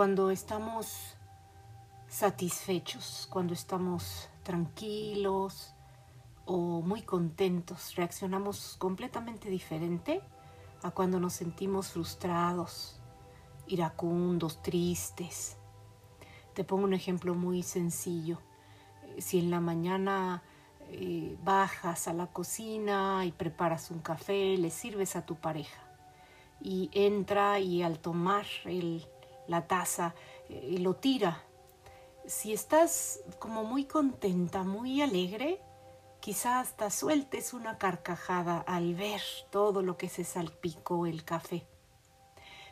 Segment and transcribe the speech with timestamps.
[0.00, 1.14] cuando estamos
[2.08, 5.74] satisfechos, cuando estamos tranquilos
[6.46, 10.22] o muy contentos, reaccionamos completamente diferente
[10.82, 12.98] a cuando nos sentimos frustrados,
[13.66, 15.58] iracundos, tristes.
[16.54, 18.38] Te pongo un ejemplo muy sencillo.
[19.18, 20.42] Si en la mañana
[20.88, 25.82] eh, bajas a la cocina y preparas un café, le sirves a tu pareja
[26.58, 28.46] y entra y al tomar
[29.50, 30.14] la taza
[30.48, 31.42] eh, lo tira.
[32.24, 35.60] Si estás como muy contenta, muy alegre,
[36.20, 41.66] quizá hasta sueltes una carcajada al ver todo lo que se salpicó el café.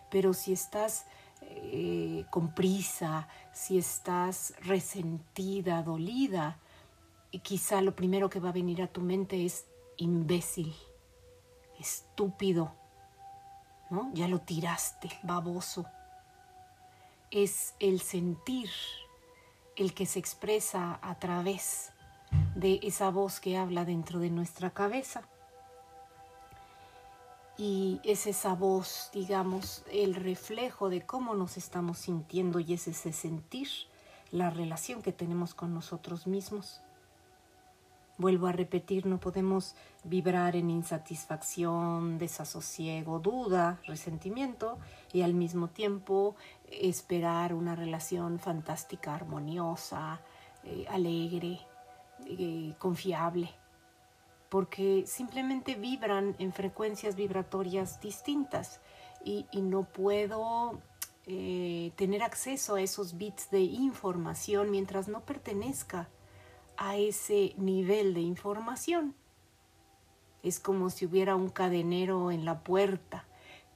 [0.09, 1.06] Pero si estás
[1.42, 6.58] eh, con prisa, si estás resentida, dolida,
[7.33, 9.66] y quizá lo primero que va a venir a tu mente es
[9.97, 10.74] imbécil,
[11.80, 12.72] estúpido,
[13.91, 14.11] ¿no?
[14.14, 15.84] Ya lo tiraste, baboso.
[17.30, 18.70] Es el sentir
[19.76, 21.92] el que se expresa a través
[22.54, 25.22] de esa voz que habla dentro de nuestra cabeza.
[27.56, 33.12] Y es esa voz, digamos, el reflejo de cómo nos estamos sintiendo y es ese
[33.12, 33.68] sentir
[34.30, 36.80] la relación que tenemos con nosotros mismos.
[38.18, 44.76] Vuelvo a repetir, no podemos vibrar en insatisfacción, desasosiego, duda, resentimiento
[45.12, 46.34] y al mismo tiempo
[46.70, 50.20] esperar una relación fantástica, armoniosa,
[50.64, 51.61] eh, alegre,
[52.27, 53.50] eh, confiable,
[54.48, 58.80] porque simplemente vibran en frecuencias vibratorias distintas
[59.24, 60.80] y, no puedo
[61.27, 66.08] eh, tener acceso a esos bits de información mientras no pertenezca
[66.77, 69.14] a ese nivel de información.
[70.42, 73.27] Es como si hubiera un cadenero en la puerta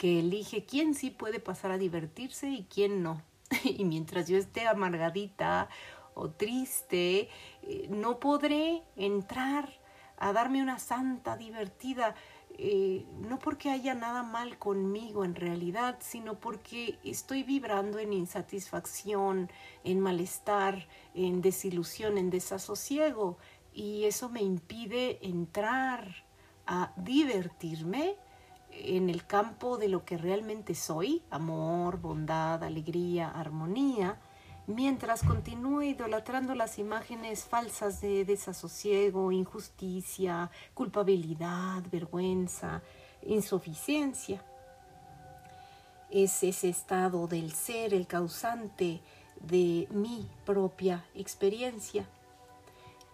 [0.02, 3.22] que elige quién sí puede pasar a divertirse y quién no.
[3.64, 5.68] y mientras yo esté amargadita
[6.14, 7.28] o triste,
[7.62, 9.72] eh, no podré entrar
[10.16, 12.16] a darme una santa divertida
[12.58, 19.52] eh, no porque haya nada mal conmigo en realidad, sino porque estoy vibrando en insatisfacción,
[19.84, 23.38] en malestar, en desilusión, en desasosiego,
[23.72, 26.24] y eso me impide entrar
[26.66, 28.16] a divertirme
[28.72, 34.18] en el campo de lo que realmente soy, amor, bondad, alegría, armonía,
[34.66, 42.82] mientras continúe idolatrando las imágenes falsas de desasosiego, injusticia, culpabilidad, vergüenza,
[43.22, 44.42] insuficiencia.
[46.10, 49.00] Es ese estado del ser el causante
[49.40, 52.06] de mi propia experiencia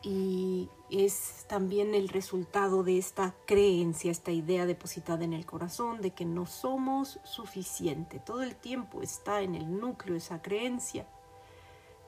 [0.02, 6.12] y es también el resultado de esta creencia, esta idea depositada en el corazón de
[6.12, 8.20] que no somos suficiente.
[8.20, 11.06] Todo el tiempo está en el núcleo esa creencia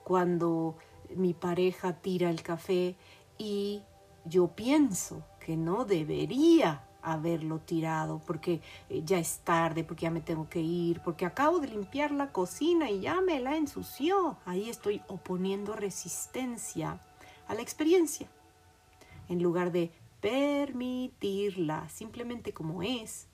[0.03, 0.75] cuando
[1.15, 2.95] mi pareja tira el café
[3.37, 3.81] y
[4.25, 10.21] yo pienso que no debería haberlo tirado porque eh, ya es tarde, porque ya me
[10.21, 14.37] tengo que ir, porque acabo de limpiar la cocina y ya me la ensució.
[14.45, 16.99] Ahí estoy oponiendo resistencia
[17.51, 18.29] a la experiencia
[19.27, 19.91] en lugar de
[20.21, 23.27] permitirla simplemente como es.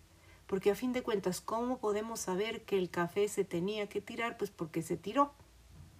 [0.47, 4.37] Porque a fin de cuentas, ¿cómo podemos saber que el café se tenía que tirar?
[4.37, 5.33] Pues porque se tiró.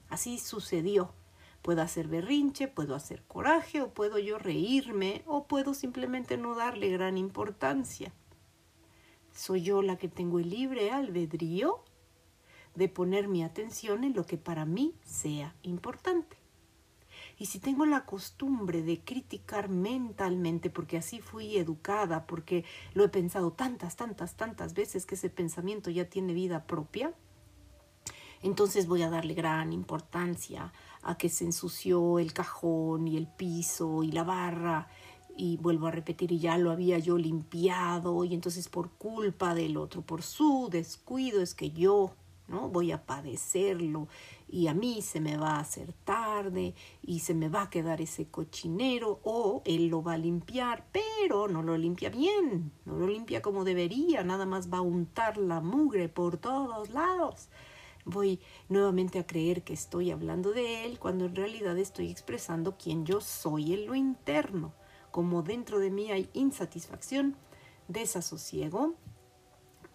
[0.10, 1.14] Así sucedió.
[1.62, 6.90] Puedo hacer berrinche, puedo hacer coraje, o puedo yo reírme, o puedo simplemente no darle
[6.90, 8.14] gran importancia.
[9.32, 11.84] Soy yo la que tengo el libre albedrío
[12.74, 16.47] de poner mi atención en lo que para mí sea importante.
[17.38, 23.09] Y si tengo la costumbre de criticar mentalmente, porque así fui educada, porque lo he
[23.09, 27.14] pensado tantas, tantas, tantas veces que ese pensamiento ya tiene vida propia,
[28.42, 30.72] entonces voy a darle gran importancia
[31.02, 34.88] a que se ensució el cajón y el piso y la barra
[35.36, 39.78] y vuelvo a repetir y ya lo había yo limpiado y entonces por culpa del
[39.78, 42.13] otro, por su descuido es que yo
[42.48, 44.08] no voy a padecerlo
[44.48, 48.02] y a mí se me va a hacer tarde y se me va a quedar
[48.02, 53.08] ese cochinero o él lo va a limpiar, pero no lo limpia bien, no lo
[53.08, 57.50] limpia como debería, nada más va a untar la mugre por todos lados
[58.08, 58.40] voy
[58.70, 63.22] nuevamente a creer que estoy hablando de él cuando en realidad estoy expresando quién yo
[63.22, 64.74] soy en lo interno.
[65.12, 67.36] Como dentro de mí hay insatisfacción,
[67.88, 68.96] desasosiego,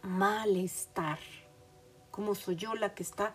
[0.02, 1.18] malestar.
[2.12, 3.34] Como soy yo la que está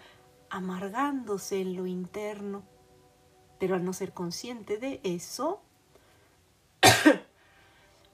[0.49, 2.63] amargándose en lo interno.
[3.59, 5.61] Pero al no ser consciente de eso,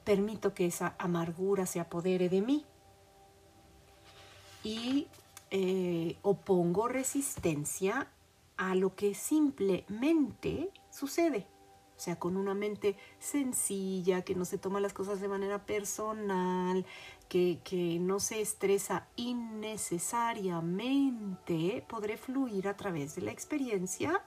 [0.04, 2.66] permito que esa amargura se apodere de mí.
[4.64, 5.08] Y
[5.52, 8.08] eh, opongo resistencia
[8.58, 11.46] a lo que simplemente sucede.
[12.04, 16.86] Sea, con una mente sencilla, que no se toma las cosas de manera personal,
[17.30, 24.22] que, que no se estresa innecesariamente, podré fluir a través de la experiencia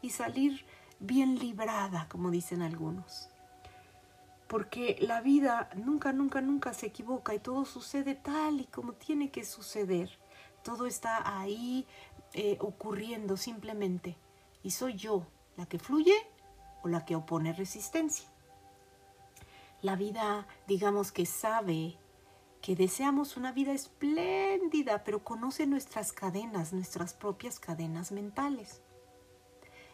[0.00, 0.64] y salir
[0.98, 3.28] bien librada, como dicen algunos.
[4.48, 9.30] Porque la vida nunca, nunca, nunca se equivoca y todo sucede tal y como tiene
[9.30, 10.10] que suceder.
[10.64, 11.86] Todo está ahí
[12.34, 14.16] eh, ocurriendo simplemente.
[14.64, 15.24] Y soy yo
[15.56, 16.16] la que fluye
[16.82, 18.28] o la que opone resistencia.
[19.80, 21.98] La vida, digamos que sabe
[22.60, 28.80] que deseamos una vida espléndida, pero conoce nuestras cadenas, nuestras propias cadenas mentales.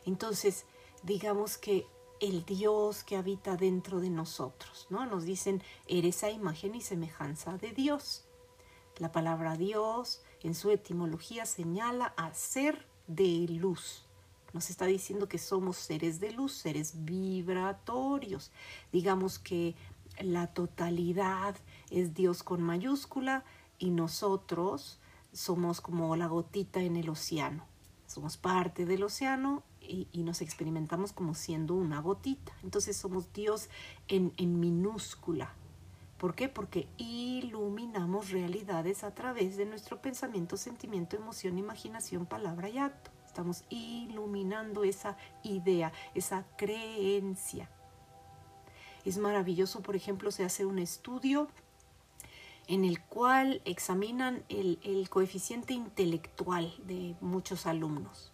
[0.05, 0.67] Entonces,
[1.03, 1.87] digamos que
[2.21, 5.07] el Dios que habita dentro de nosotros, ¿no?
[5.07, 8.27] Nos dicen, eres a imagen y semejanza de Dios.
[8.97, 14.08] La palabra Dios en su etimología señala a ser de luz.
[14.53, 18.51] Nos está diciendo que somos seres de luz, seres vibratorios.
[18.93, 19.75] Digamos que
[20.21, 21.55] la totalidad
[21.91, 23.45] es Dios con mayúscula
[23.79, 24.99] y nosotros
[25.33, 27.67] somos como la gotita en el océano.
[28.07, 32.53] Somos parte del océano y, nos experimentamos como siendo una gotita.
[32.63, 33.69] Entonces somos Dios
[34.09, 35.55] en, en minúscula.
[36.19, 36.49] ¿Por qué?
[36.49, 43.11] Porque iluminamos realidades a través de nuestro pensamiento, sentimiento, emoción, imaginación, palabra y acto.
[43.39, 47.71] Estamos iluminando esa idea, esa creencia.
[49.05, 51.47] Es maravilloso, por ejemplo, se hace un estudio
[52.67, 58.33] en el cual examinan el, coeficiente intelectual de muchos alumnos.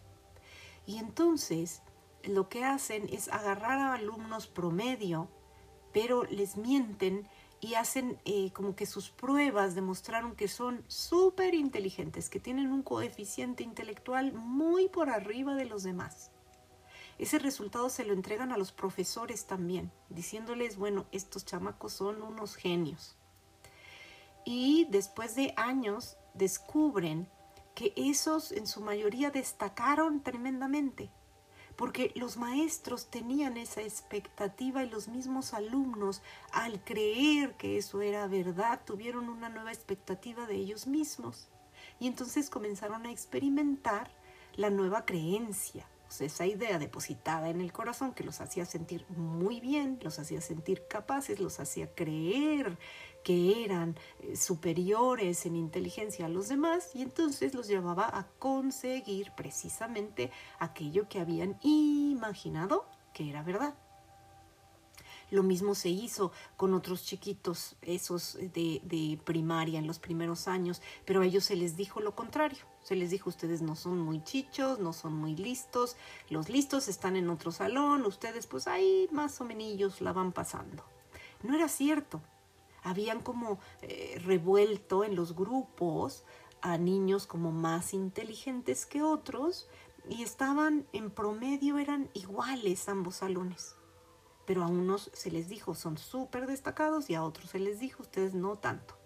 [0.87, 1.83] Y entonces
[2.23, 5.29] lo que hacen es agarrar a alumnos promedio,
[5.93, 7.29] pero les mienten
[7.65, 12.83] y hacen eh, como que sus pruebas demostraron que son súper inteligentes, que tienen un
[12.83, 16.31] coeficiente intelectual muy por arriba de los demás.
[17.17, 22.55] Ese resultado se lo entregan a los profesores también, diciéndoles, bueno, estos chamacos son unos
[22.55, 23.17] genios.
[24.45, 27.31] Y después de años descubren
[27.75, 31.11] que esos en su mayoría destacaron tremendamente
[31.77, 36.23] porque los maestros tenían esa expectativa y los mismos alumnos,
[36.53, 41.49] al creer que eso era verdad, tuvieron una nueva expectativa de ellos mismos.
[41.99, 44.11] Y entonces comenzaron a experimentar
[44.57, 49.05] la nueva creencia, o sea, esa idea depositada en el corazón que los hacía sentir
[49.09, 52.79] muy bien, los hacía sentir capaces, los hacía creer
[53.25, 59.33] que eran eh, superiores en inteligencia a los demás y entonces los llevaba a conseguir
[59.37, 60.31] precisamente
[60.61, 63.75] aquello que habían imaginado que era verdad.
[65.31, 70.83] Lo mismo se hizo con otros chiquitos, esos de, de, primaria en los primeros años,
[71.07, 72.59] pero a ellos se les dijo lo contrario.
[72.83, 75.97] Se les dijo, ustedes no son muy chichos, no son muy listos,
[76.29, 80.85] los listos están en otro salón, ustedes pues ahí más o menos la van pasando.
[81.43, 82.21] No era cierto,
[82.85, 86.25] habían como eh, revuelto en los grupos
[86.61, 89.69] a niños como más inteligentes que otros
[90.09, 93.75] y estaban en promedio, eran iguales ambos salones.
[94.47, 98.03] Pero a unos se les dijo son súper destacados y a otros se les dijo
[98.03, 98.97] ustedes no tanto.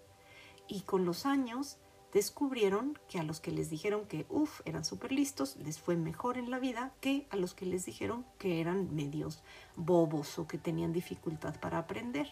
[0.67, 1.79] Y con los años
[2.13, 6.39] descubrieron que a los que les dijeron que, uff, eran súper listos, les fue mejor
[6.39, 9.43] en la vida que a los que les dijeron que eran medios
[9.77, 12.29] bobos o que tenían dificultad para aprender.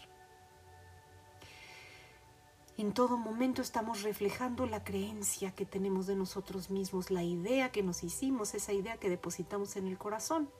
[2.78, 7.82] En todo momento estamos reflejando la creencia que tenemos de nosotros mismos, la idea que
[7.82, 10.50] nos hicimos, esa idea que depositamos en el corazón.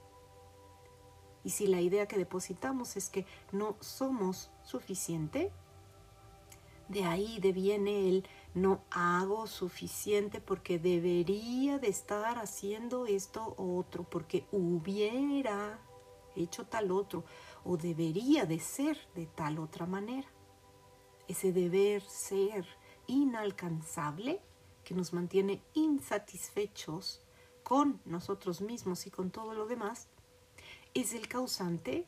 [1.44, 5.52] Y si la idea que depositamos es que no somos suficiente,
[6.88, 14.04] de ahí deviene el no hago suficiente porque debería de estar haciendo esto o otro,
[14.04, 15.80] porque hubiera
[16.35, 17.25] hecho tal otro,
[17.62, 20.28] o debería de ser de tal otra manera
[21.28, 22.66] ese deber ser
[23.06, 24.40] inalcanzable
[24.85, 27.23] que nos mantiene insatisfechos
[27.62, 30.09] con nosotros mismos y con todo lo demás,
[30.95, 32.06] es el causante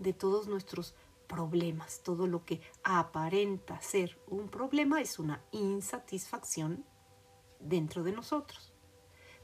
[0.00, 0.94] de todos nuestros
[1.28, 2.00] problemas.
[2.02, 6.84] Todo lo que aparenta ser un problema es una insatisfacción
[7.60, 8.72] dentro de nosotros.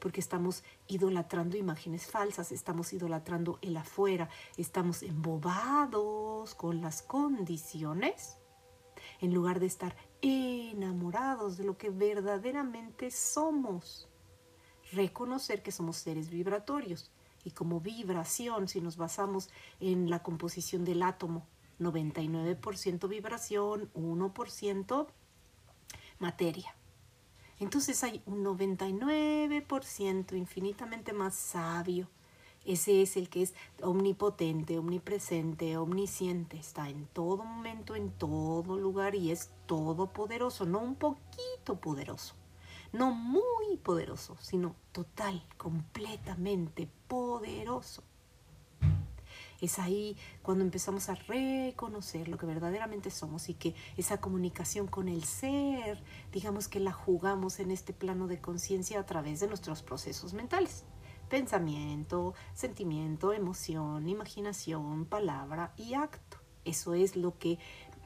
[0.00, 8.38] Porque estamos idolatrando imágenes falsas, estamos idolatrando el afuera, estamos embobados con las condiciones
[9.21, 14.09] en lugar de estar enamorados de lo que verdaderamente somos.
[14.93, 17.11] Reconocer que somos seres vibratorios
[17.45, 21.47] y como vibración, si nos basamos en la composición del átomo,
[21.79, 25.07] 99% vibración, 1%
[26.19, 26.75] materia.
[27.61, 32.09] Entonces hay un 99% infinitamente más sabio.
[32.69, 36.59] Ese es el que es omnipotente, omnipresente, omnisciente.
[36.59, 42.35] Está en todo momento, en todo lugar y es todopoderoso, no un poquito poderoso,
[42.93, 48.03] no muy poderoso, sino total, completamente poderoso.
[49.63, 55.09] Es ahí cuando empezamos a reconocer lo que verdaderamente somos y que esa comunicación con
[55.09, 59.83] el ser, digamos que la jugamos en este plano de conciencia a través de nuestros
[59.83, 60.85] procesos mentales.
[61.29, 66.39] Pensamiento, sentimiento, emoción, imaginación, palabra y acto.
[66.65, 67.59] Eso es lo que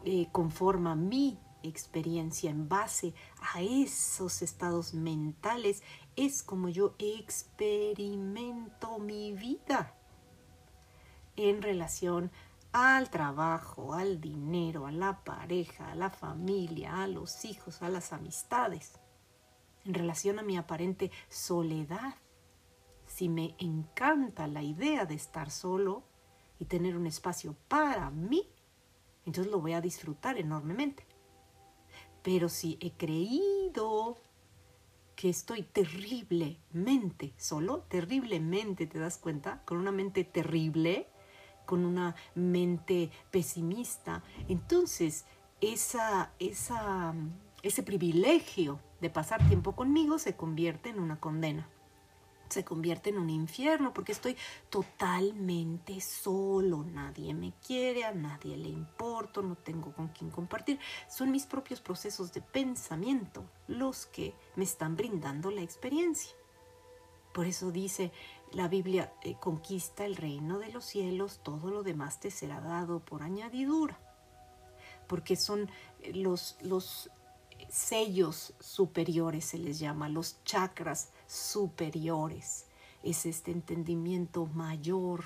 [0.04, 3.14] eh, conforma mi experiencia en base
[3.54, 5.82] a esos estados mentales.
[6.16, 9.94] Es como yo experimento mi vida
[11.36, 12.30] en relación
[12.72, 18.12] al trabajo, al dinero, a la pareja, a la familia, a los hijos, a las
[18.12, 18.98] amistades,
[19.84, 22.14] en relación a mi aparente soledad.
[23.14, 26.02] Si me encanta la idea de estar solo
[26.58, 28.48] y tener un espacio para mí,
[29.26, 31.04] entonces lo voy a disfrutar enormemente.
[32.22, 34.16] Pero si he creído
[35.14, 39.62] que estoy terriblemente solo, terriblemente, ¿te das cuenta?
[39.66, 41.06] Con una mente terrible,
[41.66, 45.26] con una mente pesimista, entonces
[45.60, 46.30] ese
[47.84, 51.68] privilegio de pasar tiempo conmigo se convierte en una condena
[52.52, 54.36] se convierte en un infierno porque estoy
[54.70, 60.78] totalmente solo, nadie me quiere, a nadie le importo, no tengo con quién compartir.
[61.08, 66.32] Son mis propios procesos de pensamiento los que me están brindando la experiencia.
[67.32, 68.12] Por eso dice
[68.52, 73.00] la Biblia, eh, conquista el reino de los cielos, todo lo demás te será dado
[73.00, 73.98] por añadidura,
[75.08, 77.10] porque son eh, los, los
[77.72, 82.66] sellos superiores, se les llama, los chakras superiores.
[83.02, 85.24] Es este entendimiento mayor,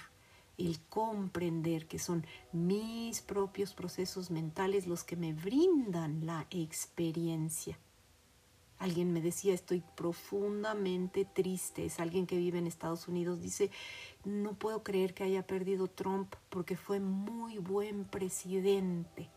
[0.57, 7.77] el comprender que son mis propios procesos mentales los que me brindan la experiencia.
[8.79, 11.85] Alguien me decía, estoy profundamente triste.
[11.85, 13.41] Es alguien que vive en Estados Unidos.
[13.41, 13.73] Dice,
[14.25, 19.31] no puedo creer que haya perdido Trump porque fue muy buen presidente.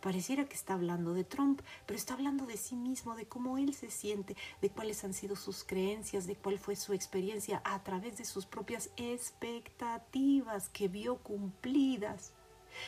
[0.00, 3.74] Pareciera que está hablando de Trump, pero está hablando de sí mismo, de cómo él
[3.74, 8.18] se siente, de cuáles han sido sus creencias, de cuál fue su experiencia a través
[8.18, 12.32] de sus propias expectativas que vio cumplidas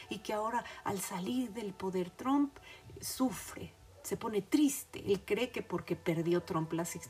[0.09, 2.57] y que ahora al salir del poder Trump
[3.01, 5.03] sufre, se pone triste.
[5.07, 7.01] Él cree que porque perdió Trump las, eh,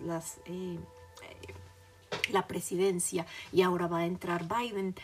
[0.46, 0.78] eh,
[2.30, 4.94] la presidencia y ahora va a entrar Biden,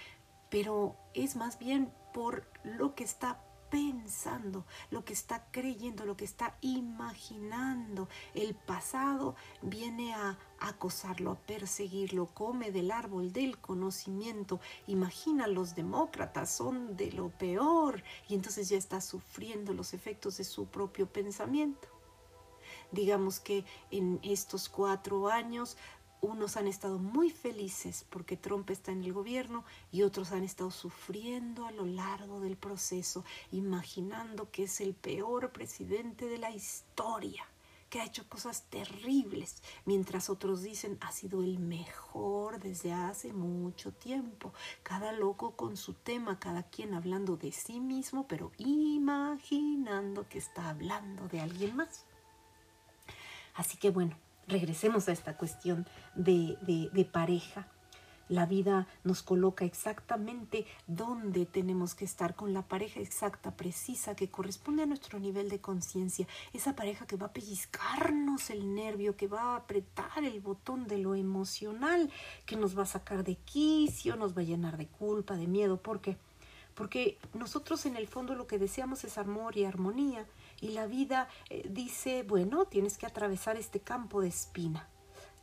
[0.51, 6.25] pero es más bien por lo que está pensando, lo que está creyendo, lo que
[6.25, 8.09] está imaginando.
[8.35, 14.61] El pasado viene a acosarlo, a perseguirlo, come del árbol del conocimiento.
[14.87, 20.45] Imagina, los demócratas son de lo peor y entonces ya está sufriendo los efectos de
[20.45, 21.89] su propio pensamiento.
[22.93, 25.77] Digamos que en estos cuatro años
[26.21, 30.71] unos han estado muy felices porque Trump está en el gobierno y otros han estado
[30.71, 37.47] sufriendo a lo largo del proceso, imaginando que es el peor presidente de la historia,
[37.91, 43.93] que ha hecho cosas terribles, mientras otros dicen ha sido el mejor desde hace mucho
[43.93, 44.53] tiempo.
[44.83, 50.71] Cada loco con su tema, cada quien hablando de sí mismo, pero imaginando que está
[50.71, 52.05] hablando de alguien más.
[53.55, 54.17] Así que bueno,
[54.49, 57.69] regresemos a esta cuestión de, pareja.
[58.29, 64.31] La vida nos coloca exactamente dónde tenemos que estar con la pareja exacta, precisa, que
[64.31, 66.27] corresponde a nuestro nivel de conciencia.
[66.53, 70.99] Esa pareja que va a pellizcarnos el nervio, que va a apretar el botón de
[70.99, 72.11] lo emocional,
[72.47, 75.81] que nos va a sacar de quicio, nos va a llenar de culpa, de miedo.
[75.81, 76.17] ¿Por qué?
[76.75, 80.27] Porque nosotros en el fondo lo que deseamos es amor y armonía
[80.61, 84.89] y la vida eh, dice, bueno, tienes que atravesar este campo de espina.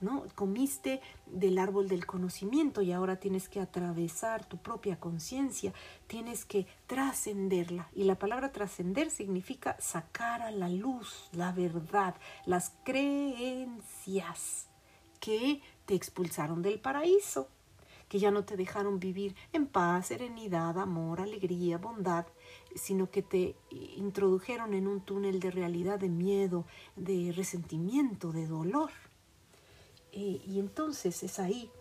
[0.02, 0.26] ¿No?
[0.36, 5.72] Comiste del árbol del conocimiento y ahora tienes que atravesar tu propia conciencia,
[6.08, 7.88] tienes que trascenderla.
[7.96, 12.16] Y la palabra trascender significa sacar a la luz la verdad,
[12.46, 14.68] las creencias
[15.22, 17.48] que te expulsaron del paraíso,
[18.10, 22.26] que ya no te dejaron vivir en paz, serenidad, amor, alegría, bondad,
[22.76, 26.66] sino que te introdujeron en un túnel de realidad, de miedo,
[26.96, 28.92] de resentimiento, de dolor.
[30.12, 31.72] Eh, y entonces es ahí,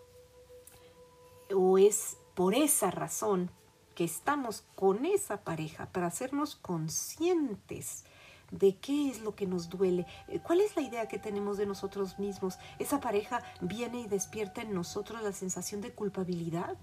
[1.53, 3.51] o es por esa razón
[3.95, 8.05] que estamos con esa pareja, para hacernos conscientes
[8.51, 11.65] de qué es lo que nos duele, eh, cuál es la idea que tenemos de
[11.65, 12.57] nosotros mismos.
[12.79, 16.77] Esa pareja viene y despierta en nosotros la sensación de culpabilidad,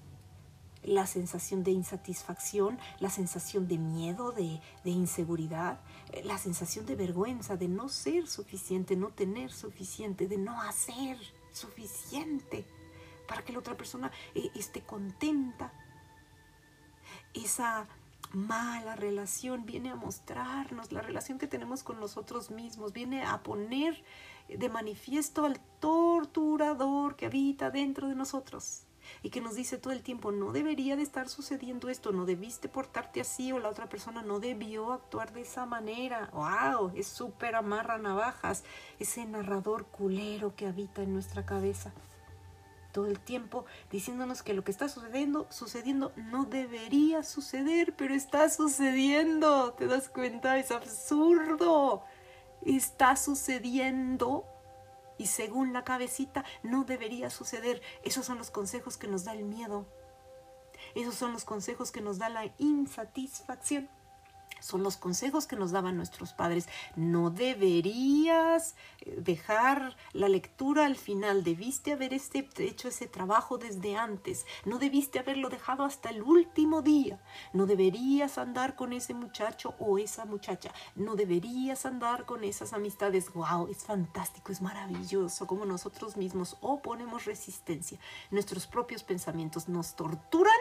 [0.83, 5.81] la sensación de insatisfacción, la sensación de miedo, de, inseguridad,
[6.13, 11.19] eh, la sensación de vergüenza, de no ser suficiente, no tener suficiente, de no hacer
[11.53, 12.65] suficiente
[13.29, 15.73] para que la otra persona eh, esté contenta.
[17.35, 17.87] Esa
[18.33, 24.03] mala relación viene a mostrarnos la relación que tenemos con nosotros mismos, viene a poner
[24.49, 28.87] de manifiesto al torturador que habita dentro de nosotros
[29.23, 32.69] y que nos dice todo el tiempo, no debería de estar sucediendo esto, no debiste
[32.69, 36.31] portarte así o la otra persona no debió actuar de esa manera.
[36.33, 36.93] ¡Wow!
[36.95, 38.65] Es súper amarra navajas,
[38.99, 41.93] ese narrador culero que habita en nuestra cabeza
[42.93, 48.49] todo el tiempo diciéndonos que lo que está sucediendo, sucediendo no debería suceder, pero está
[48.49, 49.75] sucediendo.
[49.75, 50.59] ¿Te das cuenta?
[50.59, 52.05] Es absurdo.
[52.65, 54.45] Está sucediendo
[55.21, 57.83] y según la cabecita no debería suceder.
[58.03, 59.87] Esos son los consejos que nos da el miedo.
[60.95, 63.91] Esos son los consejos que nos da la insatisfacción
[64.61, 66.69] son los consejos que nos daban nuestros padres.
[66.97, 73.97] No deberías eh, dejar la lectura al final, debiste haber este, hecho ese trabajo desde
[73.97, 77.21] antes, no debiste haberlo dejado hasta el último día,
[77.53, 83.33] no deberías andar con ese muchacho o esa muchacha, no deberías andar con esas amistades.
[83.33, 83.69] ¡Wow!
[83.69, 87.99] Es fantástico, es maravilloso como nosotros mismos oponemos resistencia.
[88.31, 90.53] Nuestros propios pensamientos nos torturan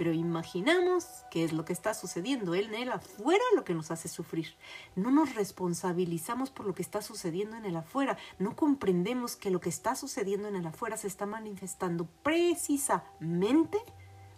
[0.00, 4.08] pero imaginamos qué es lo que está sucediendo en él afuera lo que nos hace
[4.08, 4.56] sufrir.
[4.96, 8.16] No nos responsabilizamos por lo que está sucediendo en el afuera.
[8.38, 13.76] No comprendemos que lo que está sucediendo en el afuera se está manifestando precisamente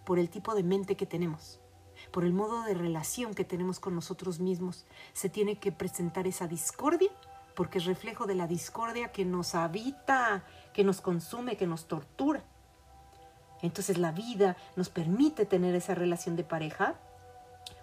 [0.03, 1.61] por el tipo de mente que tenemos
[2.11, 4.85] por el modo de relación que tenemos con nosotros mismos.
[5.13, 7.09] Se tiene que presentar esa discordia
[7.55, 12.43] porque es reflejo de la discordia que nos habita, que nos consume, que nos tortura.
[13.63, 16.95] Entonces la vida nos permite tener esa relación de pareja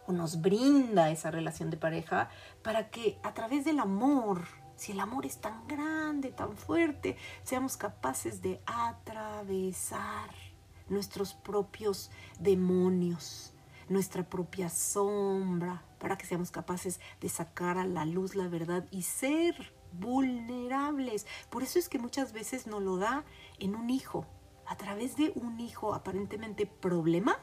[0.06, 2.28] o nos brinda esa relación de pareja
[2.62, 4.44] para que a través del amor,
[4.76, 10.30] si el amor es tan grande, tan fuerte, seamos capaces de atravesar
[10.90, 13.54] nuestros propios demonios,
[13.88, 19.02] nuestra propia sombra, para que seamos capaces de sacar a la luz la verdad y
[19.02, 21.26] ser vulnerables.
[21.48, 23.24] Por eso es que muchas veces nos lo da
[23.58, 24.26] en un hijo,
[24.70, 27.36] a través de un hijo aparentemente problema,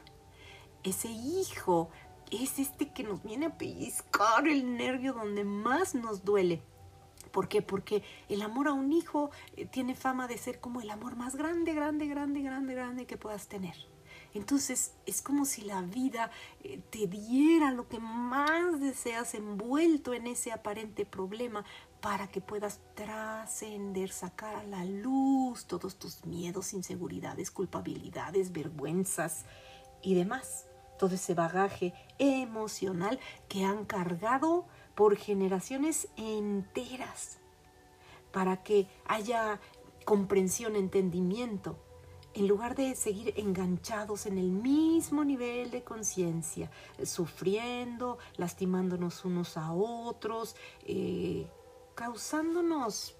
[0.82, 1.90] ese hijo
[2.30, 6.62] es este que nos viene a pellizcar el nervio donde más nos duele.
[7.30, 7.60] ¿Por qué?
[7.60, 11.36] Porque el amor a un hijo eh, tiene fama de ser como el amor más
[11.36, 13.76] grande, grande, grande, grande, grande que puedas tener.
[14.32, 16.30] Entonces es como si la vida
[16.64, 21.62] eh, te diera lo que más deseas envuelto en ese aparente problema
[22.00, 29.44] para que puedas trascender, sacar a la luz todos tus miedos, inseguridades, culpabilidades, vergüenzas
[30.02, 30.66] y demás.
[30.98, 37.38] Todo ese bagaje emocional que han cargado por generaciones enteras
[38.32, 39.60] para que haya
[40.04, 41.76] comprensión, entendimiento,
[42.34, 46.70] en lugar de seguir enganchados en el mismo nivel de conciencia,
[47.02, 51.46] sufriendo, lastimándonos unos a otros, eh,
[51.98, 53.16] causándonos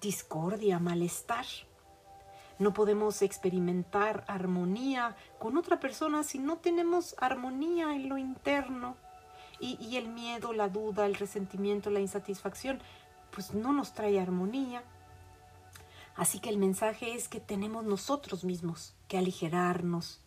[0.00, 1.44] discordia, malestar.
[2.60, 8.96] No podemos experimentar armonía con otra persona si no tenemos armonía en lo interno.
[9.58, 12.80] Y, el miedo, la duda, el resentimiento, la insatisfacción,
[13.32, 14.84] pues no nos trae armonía.
[16.14, 20.20] Así que el mensaje es que tenemos nosotros mismos que aligerarnos,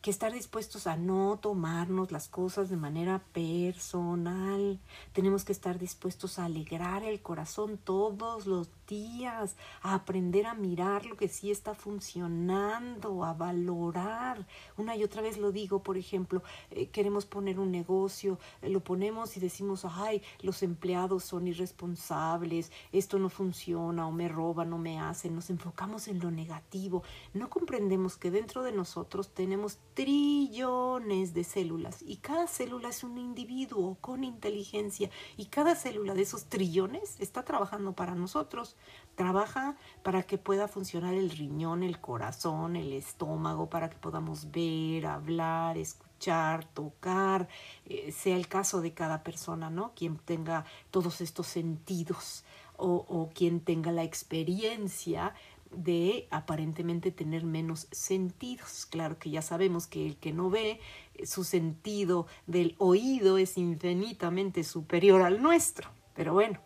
[0.00, 4.80] que estar dispuestos a no tomarnos las cosas de manera personal.
[5.12, 11.06] Tenemos que estar dispuestos a alegrar el corazón todos los días, a aprender a mirar
[11.06, 14.46] lo que sí está funcionando, a valorar.
[14.76, 18.80] Una y otra vez lo digo, por ejemplo, eh, queremos poner un negocio, eh, lo
[18.80, 24.78] ponemos y decimos, ay, los empleados son irresponsables, esto no funciona o me roban o
[24.78, 25.34] me hacen.
[25.34, 27.02] Nos enfocamos en lo negativo.
[27.32, 33.16] No comprendemos que dentro de nosotros tenemos trillones de células y cada célula es un
[33.18, 38.76] individuo con inteligencia y cada célula de esos trillones está trabajando para nosotros.
[39.14, 45.06] Trabaja para que pueda funcionar el riñón, el corazón, el estómago, para que podamos ver,
[45.06, 47.48] hablar, escuchar, tocar,
[47.86, 49.92] eh, sea el caso de cada persona, ¿no?
[49.94, 52.44] Quien tenga todos estos sentidos
[52.82, 55.34] o, quien tenga la experiencia
[55.70, 58.86] de aparentemente tener menos sentidos.
[58.86, 60.80] Claro que ya sabemos que el que no ve,
[61.14, 65.90] eh, su sentido del oído es infinitamente superior al nuestro.
[66.14, 66.58] Pero bueno,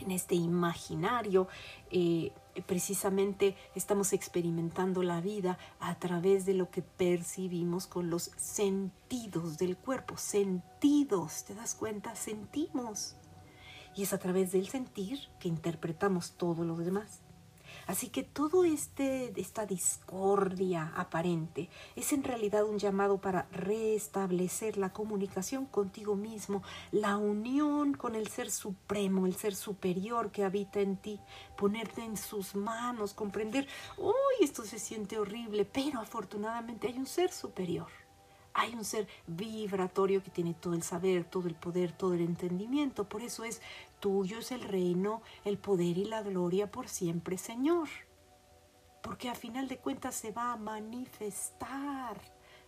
[0.00, 1.48] en este imaginario,
[1.90, 2.32] eh,
[2.66, 9.76] precisamente estamos experimentando la vida a través de lo que percibimos con los sentidos del
[9.76, 10.16] cuerpo.
[10.16, 12.14] Sentidos, ¿te das cuenta?
[12.14, 13.16] Sentimos.
[13.94, 17.20] Y es a través del sentir que interpretamos todo lo demás.
[17.90, 24.92] Así que todo este esta discordia aparente es en realidad un llamado para restablecer la
[24.92, 30.98] comunicación contigo mismo, la unión con el ser supremo, el ser superior que habita en
[30.98, 31.18] ti,
[31.56, 33.66] ponerte en sus manos, comprender,
[33.98, 37.88] uy, esto se siente horrible, pero afortunadamente hay un ser superior
[38.52, 43.08] hay un ser vibratorio que tiene todo el saber, todo el poder, todo el entendimiento.
[43.08, 43.62] Por eso es
[44.00, 47.88] tuyo es el reino, el poder y la gloria por siempre, Señor.
[49.02, 52.20] Porque a final de cuentas se va a manifestar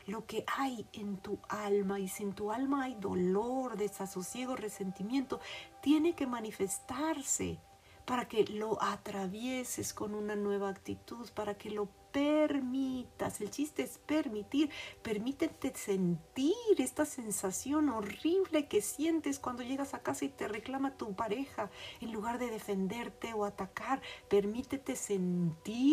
[0.06, 5.40] lo que hay en tu alma y si en tu alma hay dolor, desasosiego, resentimiento,
[5.80, 7.58] tiene que manifestarse
[8.04, 13.40] para que lo atravieses con una nueva actitud, para que lo permitas.
[13.40, 14.70] El chiste es permitir.
[15.02, 21.14] Permítete sentir esta sensación horrible que sientes cuando llegas a casa y te reclama tu
[21.14, 21.70] pareja.
[22.00, 25.92] En lugar de defenderte o atacar, permítete sentirla.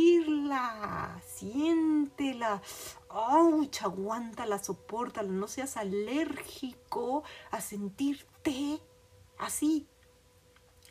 [1.26, 2.62] Siéntela.
[3.10, 3.82] ¡Auch!
[3.82, 5.30] Aguántala, soportala.
[5.32, 8.80] No seas alérgico a sentirte
[9.38, 9.88] así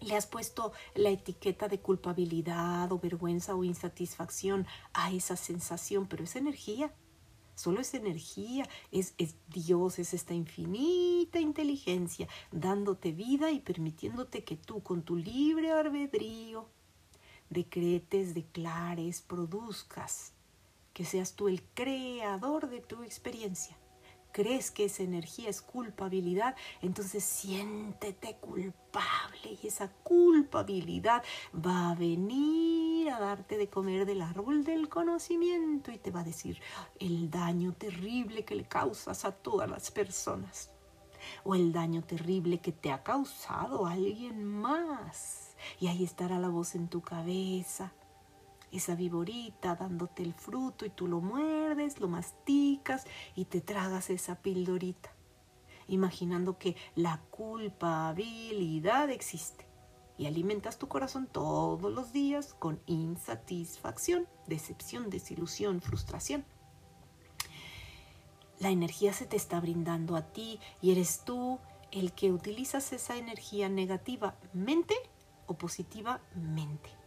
[0.01, 6.25] le has puesto la etiqueta de culpabilidad o vergüenza o insatisfacción a esa sensación, pero
[6.25, 6.93] es energía,
[7.55, 14.57] solo es energía, es, es, Dios, es esta infinita inteligencia dándote vida y permitiéndote que
[14.57, 16.69] tú con tu libre albedrío
[17.51, 20.33] decretes, declares, produzcas,
[20.93, 23.77] que seas tú el creador de tu experiencia
[24.38, 33.11] crees que esa energía es culpabilidad, entonces siéntete culpable y esa culpabilidad va a venir
[33.11, 36.61] a darte de comer del árbol del conocimiento y te va a decir
[37.01, 40.70] el daño terrible que le causas a todas las personas
[41.42, 45.57] o el daño terrible que te ha causado alguien más.
[45.81, 47.92] Y ahí estará la voz en tu cabeza
[48.72, 54.37] esa viborita dándote el fruto y tú lo muerdes, lo masticas y te tragas esa
[54.37, 55.12] pildorita,
[55.87, 59.66] imaginando que la culpabilidad existe
[60.18, 66.44] y alimentas tu corazón todos los días con insatisfacción, decepción, desilusión, frustración.
[68.59, 71.61] La energía se te está brindando a ti y eres tú
[71.92, 74.94] el que utilizas esa energía negativamente
[75.46, 76.98] o positivamente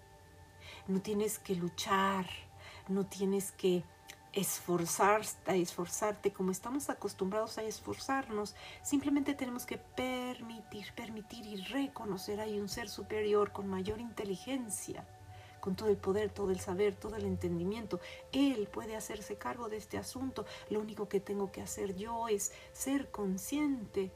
[0.88, 2.26] no tienes que luchar,
[2.88, 3.84] no tienes que
[4.34, 8.56] esforzarte, esforzarte como estamos acostumbrados a esforzarnos.
[8.82, 15.06] Simplemente tenemos que permitir, permitir y reconocer hay un ser superior con mayor inteligencia,
[15.60, 18.00] con todo el poder, todo el saber, todo el entendimiento.
[18.32, 20.46] Él puede hacerse cargo de este asunto.
[20.70, 24.12] Lo único que tengo que hacer yo es ser consciente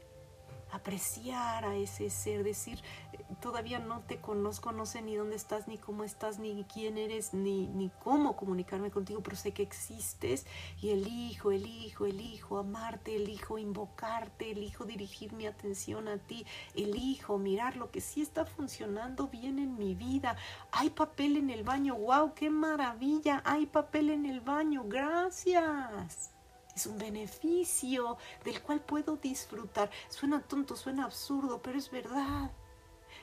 [0.70, 2.80] apreciar a ese ser, decir,
[3.12, 6.98] eh, todavía no te conozco, no sé ni dónde estás, ni cómo estás, ni quién
[6.98, 10.46] eres, ni, ni cómo comunicarme contigo, pero sé que existes.
[10.80, 17.76] Y elijo, elijo, elijo amarte, elijo invocarte, elijo dirigir mi atención a ti, elijo mirar
[17.76, 20.36] lo que sí está funcionando bien en mi vida.
[20.72, 26.35] Hay papel en el baño, wow, qué maravilla, hay papel en el baño, gracias
[26.76, 29.90] es un beneficio del cual puedo disfrutar.
[30.10, 32.50] Suena tonto, suena absurdo, pero es verdad.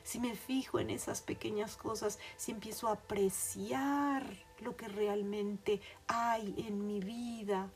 [0.03, 4.25] Si me fijo en esas pequeñas cosas, si empiezo a apreciar
[4.59, 7.69] lo que realmente hay en mi vida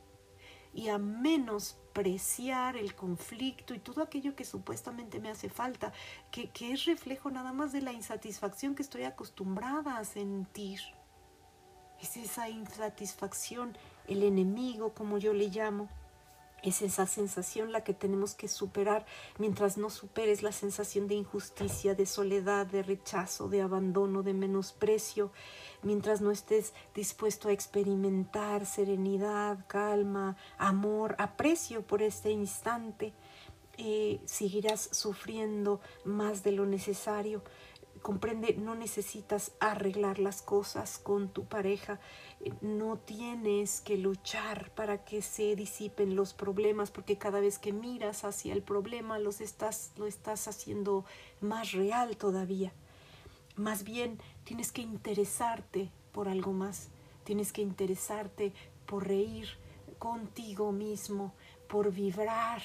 [0.74, 5.94] y a menospreciar el conflicto y todo aquello que supuestamente me hace falta,
[6.32, 10.80] que, que es reflejo nada más de la insatisfacción que estoy acostumbrada a sentir.
[12.02, 15.90] Es esa insatisfacción el enemigo, como yo le llamo.
[16.64, 19.06] Es esa sensación la que tenemos que superar
[19.38, 25.32] mientras no superes la sensación de injusticia, de soledad, de rechazo, de abandono, de menosprecio,
[25.84, 33.14] mientras no estés dispuesto a experimentar serenidad, calma, amor, aprecio por este instante,
[33.78, 37.44] eh, seguirás sufriendo más de lo necesario.
[38.08, 42.00] Comprende, no necesitas arreglar las cosas con tu pareja,
[42.40, 47.74] eh, no tienes que luchar para que se disipen los problemas, porque cada vez que
[47.74, 51.04] miras hacia el problema los estás, lo estás haciendo
[51.42, 52.72] más real todavía.
[53.58, 56.88] Más bien tienes que interesarte por algo más,
[57.26, 58.54] tienes que interesarte
[58.86, 59.50] por reír
[60.00, 61.34] contigo mismo,
[61.68, 62.62] por vibrar,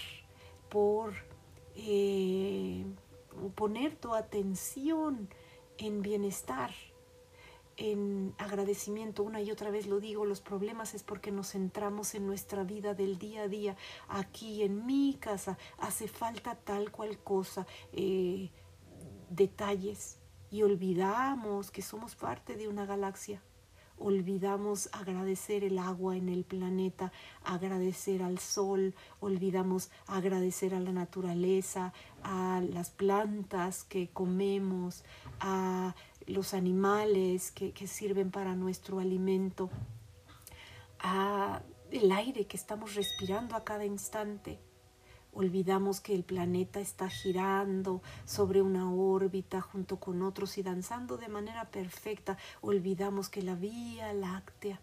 [0.68, 1.14] por
[1.74, 2.84] eh,
[3.54, 5.28] poner tu atención
[5.78, 6.70] en bienestar,
[7.76, 9.22] en agradecimiento.
[9.22, 12.94] Una y otra vez lo digo, los problemas es porque nos centramos en nuestra vida
[12.94, 13.76] del día a día.
[14.08, 18.50] Aquí en mi casa hace falta tal cual cosa, eh,
[19.30, 20.18] detalles,
[20.50, 23.42] y olvidamos que somos parte de una galaxia
[23.98, 27.12] olvidamos agradecer el agua en el planeta,
[27.44, 35.04] agradecer al sol, olvidamos agradecer a la naturaleza, a las plantas que comemos,
[35.40, 35.94] a
[36.26, 39.70] los animales que, sirven para nuestro alimento,
[41.00, 44.58] a el aire que estamos respirando a cada instante.
[45.34, 51.28] Olvidamos que el planeta está girando sobre una órbita junto con otros y danzando de
[51.28, 52.36] manera perfecta.
[52.60, 54.80] Olvidamos que la Vía Láctea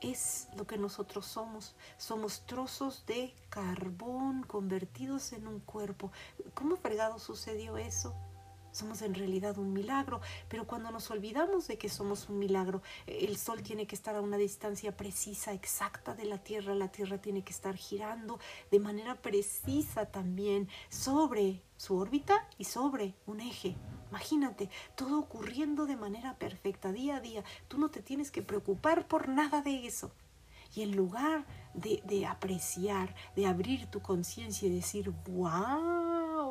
[0.00, 1.74] es lo que nosotros somos.
[1.96, 6.12] Somos trozos de carbón convertidos en un cuerpo.
[6.54, 8.14] ¿Cómo fregado sucedió eso?
[8.72, 13.36] Somos en realidad un milagro, pero cuando nos olvidamos de que somos un milagro, el
[13.36, 17.44] Sol tiene que estar a una distancia precisa, exacta de la Tierra, la Tierra tiene
[17.44, 23.76] que estar girando de manera precisa también sobre su órbita y sobre un eje.
[24.10, 27.44] Imagínate, todo ocurriendo de manera perfecta día a día.
[27.68, 30.12] Tú no te tienes que preocupar por nada de eso.
[30.74, 36.01] Y en lugar de, apreciar, de abrir tu conciencia y decir, wow,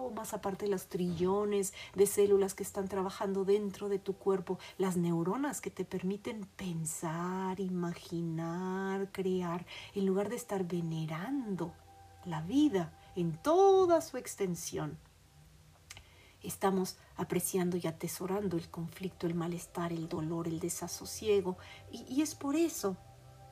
[0.10, 5.62] más aparte los trillones de células que están trabajando dentro de tu cuerpo, las neuronas
[5.62, 11.74] que te permiten pensar, imaginar, crear, en lugar de estar venerando
[12.26, 14.98] la vida en toda su extensión.
[16.42, 21.58] Estamos apreciando y atesorando el conflicto, el malestar, el dolor, el desasosiego,
[21.92, 22.98] y, y es por eso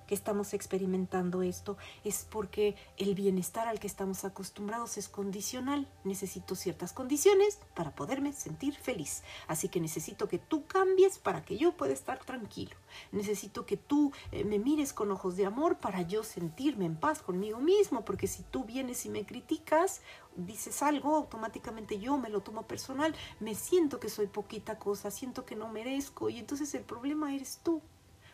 [0.10, 5.88] que estamos experimentando esto es porque el bienestar al que estamos acostumbrados es condicional.
[6.04, 9.22] Necesito ciertas condiciones para poderme sentir feliz.
[9.48, 12.76] Así que necesito que tú cambies para que yo pueda estar tranquilo.
[13.12, 17.22] Necesito que tú eh, me mires con ojos de amor para yo sentirme en paz
[17.22, 20.02] conmigo mismo, porque si tú vienes y me criticas,
[20.36, 25.46] dices algo, automáticamente yo me lo tomo personal, me siento que soy poquita cosa, siento
[25.46, 27.84] que no merezco y entonces el problema eres tú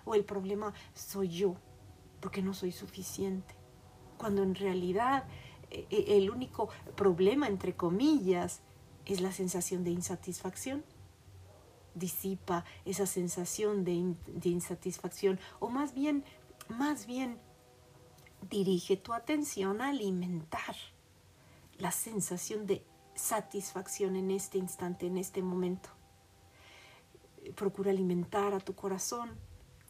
[0.06, 1.56] o el problema soy yo,
[2.22, 3.56] porque no soy suficiente.
[4.18, 5.26] Cuando en realidad
[5.72, 8.62] eh, eh, el único problema, entre comillas,
[9.06, 10.84] es la sensación de insatisfacción.
[11.94, 16.24] Disipa esa sensación de, insatisfacción o más bien,
[16.68, 17.40] más bien
[18.50, 20.76] dirige tu atención a alimentar
[21.78, 25.90] la sensación de satisfacción en este instante, en este momento.
[27.56, 29.38] Procura alimentar a tu corazón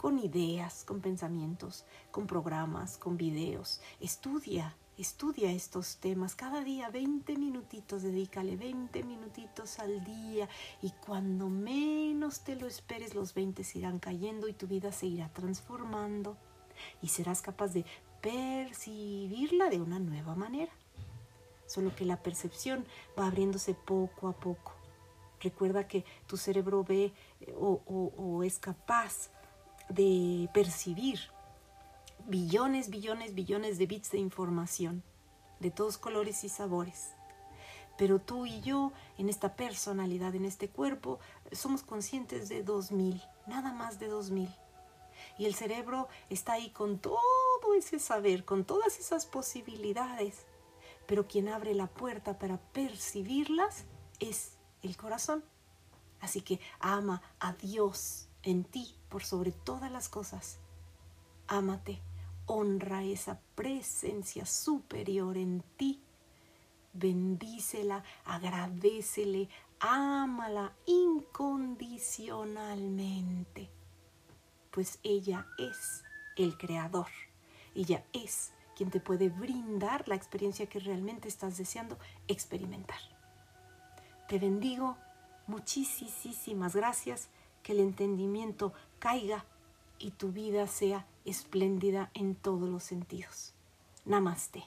[0.05, 3.81] con ideas, con pensamientos, con programas, con videos.
[3.99, 6.35] Estudia, estudia estos temas.
[6.35, 10.47] Cada día 20 minutitos, dedícale 20 minutitos al día
[10.83, 15.07] y cuando menos te lo esperes los 20 se irán cayendo y tu vida se
[15.07, 16.37] irá transformando
[17.01, 17.83] y serás capaz de
[18.21, 20.71] percibirla de una nueva manera.
[21.65, 22.85] Solo que la percepción
[23.17, 24.73] va abriéndose poco a poco.
[25.41, 29.31] Recuerda que tu cerebro ve eh, o, o es capaz
[29.89, 31.19] de percibir
[32.28, 35.04] billones, billones, billones de bits de información,
[35.60, 37.12] de todos colores y sabores.
[37.98, 41.19] Pero tú y yo, en esta personalidad, en este cuerpo,
[41.52, 44.50] somos conscientes de dos mil, nada más de dos mil.
[45.38, 47.19] Y el cerebro está ahí con todo
[47.78, 50.45] ese saber, con todas esas posibilidades.
[51.08, 53.86] Pero quien abre la puerta para percibirlas
[54.19, 55.43] es el corazón.
[56.19, 60.60] Así que ama a Dios en ti por sobre todas las cosas.
[61.47, 61.99] Ámate,
[62.45, 66.03] honra esa presencia superior en ti.
[66.93, 73.71] Bendícela, agradecele, ámala incondicionalmente,
[74.71, 76.05] pues ella es
[76.38, 77.08] el creador.
[77.75, 82.99] Ella es quien te puede brindar la experiencia que realmente estás deseando experimentar.
[84.29, 84.97] Te bendigo,
[85.47, 87.27] muchísimas gracias
[87.65, 89.43] que el entendimiento caiga
[89.97, 93.56] y tu vida sea espléndida en todos los sentidos.
[94.06, 94.65] Namaste.